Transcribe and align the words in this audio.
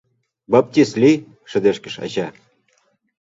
—Баптист 0.51 0.93
лий!— 1.01 1.23
шыдешкыш 1.49 1.95
ача. 2.05 2.27